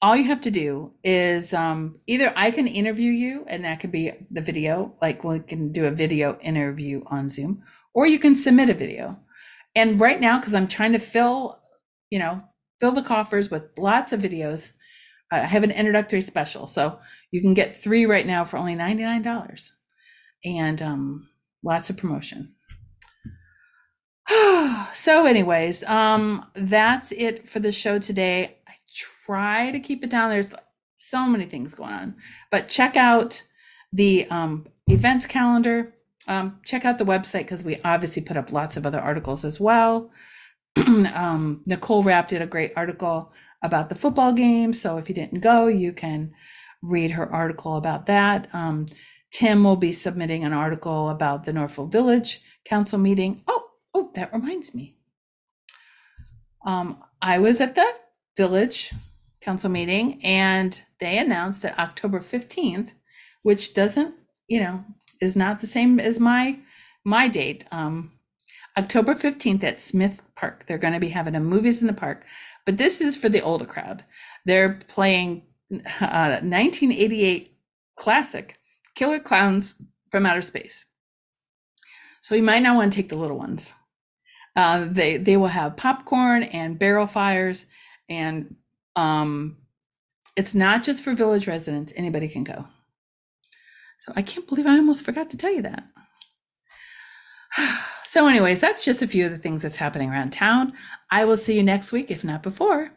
all 0.00 0.14
you 0.14 0.26
have 0.26 0.40
to 0.42 0.52
do 0.52 0.92
is 1.02 1.52
um, 1.52 1.98
either 2.06 2.32
I 2.36 2.52
can 2.52 2.68
interview 2.68 3.10
you, 3.10 3.44
and 3.48 3.64
that 3.64 3.80
could 3.80 3.90
be 3.90 4.12
the 4.30 4.40
video, 4.40 4.94
like 5.02 5.24
we 5.24 5.40
can 5.40 5.72
do 5.72 5.86
a 5.86 5.90
video 5.90 6.38
interview 6.40 7.02
on 7.06 7.28
Zoom, 7.28 7.64
or 7.94 8.06
you 8.06 8.20
can 8.20 8.36
submit 8.36 8.70
a 8.70 8.74
video. 8.74 9.18
And 9.74 9.98
right 9.98 10.20
now, 10.20 10.38
because 10.38 10.54
I'm 10.54 10.68
trying 10.68 10.92
to 10.92 11.00
fill, 11.00 11.58
you 12.10 12.20
know, 12.20 12.40
fill 12.78 12.92
the 12.92 13.02
coffers 13.02 13.50
with 13.50 13.64
lots 13.76 14.12
of 14.12 14.20
videos, 14.20 14.74
I 15.32 15.38
have 15.38 15.64
an 15.64 15.70
introductory 15.72 16.20
special. 16.20 16.66
So 16.68 17.00
you 17.32 17.40
can 17.40 17.54
get 17.54 17.74
three 17.74 18.06
right 18.06 18.26
now 18.26 18.44
for 18.44 18.56
only 18.56 18.76
$99 18.76 19.70
and 20.44 20.80
um, 20.80 21.28
lots 21.64 21.90
of 21.90 21.96
promotion. 21.96 22.54
so, 24.92 25.26
anyways, 25.26 25.82
um, 25.84 26.46
that's 26.54 27.10
it 27.10 27.48
for 27.48 27.58
the 27.58 27.72
show 27.72 27.98
today. 27.98 28.58
I 28.68 28.74
try 28.94 29.72
to 29.72 29.80
keep 29.80 30.04
it 30.04 30.10
down. 30.10 30.30
There's 30.30 30.54
so 30.98 31.26
many 31.26 31.46
things 31.46 31.74
going 31.74 31.92
on, 31.92 32.14
but 32.52 32.68
check 32.68 32.96
out 32.96 33.42
the 33.92 34.26
um, 34.30 34.68
events 34.86 35.26
calendar 35.26 35.92
um, 36.28 36.60
check 36.64 36.84
out 36.84 36.98
the 36.98 37.04
website 37.04 37.40
because 37.40 37.64
we 37.64 37.80
obviously 37.84 38.22
put 38.22 38.36
up 38.36 38.52
lots 38.52 38.76
of 38.76 38.86
other 38.86 39.00
articles 39.00 39.44
as 39.44 39.58
well. 39.58 40.10
um, 40.76 41.62
Nicole 41.66 42.02
Rapp 42.02 42.28
did 42.28 42.42
a 42.42 42.46
great 42.46 42.72
article 42.76 43.32
about 43.62 43.88
the 43.88 43.94
football 43.94 44.32
game. 44.32 44.72
So 44.72 44.98
if 44.98 45.08
you 45.08 45.14
didn't 45.14 45.40
go, 45.40 45.66
you 45.66 45.92
can 45.92 46.32
read 46.82 47.12
her 47.12 47.32
article 47.32 47.76
about 47.76 48.06
that. 48.06 48.48
Um, 48.52 48.88
Tim 49.32 49.64
will 49.64 49.76
be 49.76 49.92
submitting 49.92 50.44
an 50.44 50.52
article 50.52 51.08
about 51.08 51.44
the 51.44 51.52
Norfolk 51.52 51.90
Village 51.90 52.42
Council 52.64 52.98
meeting. 52.98 53.42
Oh, 53.48 53.70
oh, 53.94 54.10
that 54.14 54.32
reminds 54.32 54.74
me. 54.74 54.96
Um, 56.66 57.02
I 57.20 57.38
was 57.38 57.60
at 57.60 57.74
the 57.74 57.86
Village 58.36 58.92
Council 59.40 59.70
meeting 59.70 60.20
and 60.22 60.80
they 61.00 61.18
announced 61.18 61.62
that 61.62 61.78
October 61.78 62.20
15th, 62.20 62.92
which 63.42 63.74
doesn't, 63.74 64.14
you 64.48 64.60
know, 64.60 64.84
is 65.20 65.34
not 65.34 65.60
the 65.60 65.66
same 65.66 65.98
as 65.98 66.20
my 66.20 66.58
my 67.04 67.26
date. 67.26 67.64
Um, 67.72 68.12
October 68.76 69.14
15th 69.14 69.64
at 69.64 69.80
Smith 69.80 70.22
Park. 70.36 70.66
They're 70.66 70.78
going 70.78 70.94
to 70.94 71.00
be 71.00 71.08
having 71.08 71.34
a 71.34 71.40
movies 71.40 71.80
in 71.80 71.88
the 71.88 71.92
park, 71.92 72.24
but 72.64 72.78
this 72.78 73.00
is 73.00 73.16
for 73.16 73.28
the 73.28 73.40
older 73.40 73.64
crowd. 73.64 74.04
They're 74.46 74.74
playing 74.88 75.42
uh, 75.72 76.40
1988 76.42 77.56
classic 77.96 78.58
Killer 78.94 79.18
Clowns 79.18 79.82
from 80.10 80.26
Outer 80.26 80.42
Space. 80.42 80.86
So 82.20 82.34
you 82.34 82.42
might 82.42 82.62
not 82.62 82.76
want 82.76 82.92
to 82.92 82.96
take 82.96 83.08
the 83.08 83.16
little 83.16 83.38
ones. 83.38 83.72
Uh, 84.54 84.86
they 84.88 85.16
they 85.16 85.36
will 85.36 85.48
have 85.48 85.76
popcorn 85.76 86.42
and 86.42 86.78
barrel 86.78 87.06
fires, 87.06 87.66
and 88.08 88.54
um, 88.96 89.56
it's 90.36 90.54
not 90.54 90.82
just 90.82 91.02
for 91.02 91.14
village 91.14 91.46
residents. 91.46 91.92
Anybody 91.96 92.28
can 92.28 92.44
go. 92.44 92.66
So 94.00 94.12
I 94.14 94.22
can't 94.22 94.46
believe 94.46 94.66
I 94.66 94.76
almost 94.76 95.04
forgot 95.04 95.30
to 95.30 95.36
tell 95.36 95.52
you 95.52 95.62
that. 95.62 95.84
So, 98.04 98.28
anyways, 98.28 98.60
that's 98.60 98.84
just 98.84 99.00
a 99.00 99.06
few 99.06 99.24
of 99.24 99.32
the 99.32 99.38
things 99.38 99.62
that's 99.62 99.78
happening 99.78 100.10
around 100.10 100.34
town. 100.34 100.74
I 101.10 101.24
will 101.24 101.38
see 101.38 101.56
you 101.56 101.62
next 101.62 101.92
week, 101.92 102.10
if 102.10 102.22
not 102.22 102.42
before. 102.42 102.90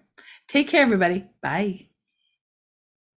Take 0.50 0.68
care, 0.68 0.82
everybody. 0.82 1.24
Bye. 1.42 1.88